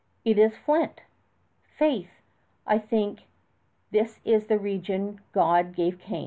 [0.25, 1.01] "It is flint!
[1.77, 2.09] Faith,
[2.65, 3.27] I think
[3.91, 6.19] this is the region God gave Cain!"